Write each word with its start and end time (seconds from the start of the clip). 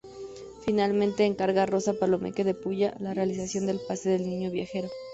Finalmente 0.65 1.25
encarga 1.25 1.61
a 1.61 1.65
Rosa 1.67 1.93
Palomeque 1.93 2.43
de 2.43 2.55
Pulla 2.55 2.95
la 2.99 3.13
realización 3.13 3.67
del 3.67 3.79
Pase 3.87 4.09
del 4.09 4.27
Niño 4.27 4.49
Viajero. 4.49 4.89